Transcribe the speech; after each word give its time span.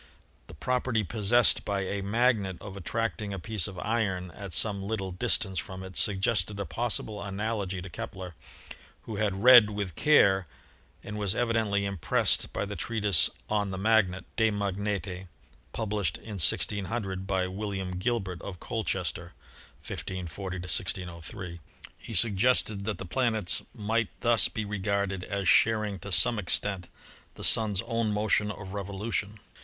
The 0.47 0.55
property 0.55 1.03
possessed 1.03 1.63
by 1.63 1.81
a 1.81 2.01
magnet 2.01 2.57
of 2.59 2.75
attracting 2.75 3.33
a 3.35 3.37
piece 3.37 3.67
of 3.67 3.77
iron 3.77 4.31
at 4.31 4.51
some 4.51 4.81
little 4.81 5.11
distance 5.11 5.59
from 5.59 5.83
it 5.83 5.95
suggested 5.95 6.59
a 6.59 6.65
possible 6.65 7.21
analogy 7.21 7.83
to 7.83 7.87
Kepler, 7.87 8.33
who 9.03 9.17
had 9.17 9.43
read 9.43 9.69
with 9.69 9.93
care 9.93 10.47
and 11.03 11.19
was 11.19 11.35
evidently 11.35 11.85
impressed 11.85 12.51
by 12.51 12.65
the 12.65 12.75
treatise 12.75 13.29
'On 13.47 13.69
the 13.69 13.77
Magnet' 13.77 14.25
('De 14.37 14.49
Magnete'), 14.49 15.27
published 15.71 16.17
in 16.17 16.39
1600 16.41 17.27
by 17.27 17.45
Will 17.47 17.71
iam 17.71 17.99
Gilbert 17.99 18.41
of 18.41 18.59
Colchester 18.59 19.33
(1 19.87 19.97
540 19.99 20.55
1603). 20.57 21.59
He 21.99 22.15
suggested 22.15 22.85
that 22.85 22.97
the 22.97 23.05
planets 23.05 23.61
might 23.71 24.09
thus 24.21 24.47
be 24.49 24.65
regarded 24.65 25.23
as 25.25 25.47
sharing 25.47 25.99
to 25.99 26.11
some 26.11 26.39
extent 26.39 26.89
the 27.35 27.43
Sun's 27.43 27.83
own 27.83 28.11
motion 28.11 28.49
of 28.49 28.73
revolution. 28.73 29.39